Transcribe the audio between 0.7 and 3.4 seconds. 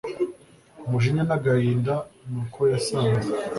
umujinya nagahinda nuko yasanze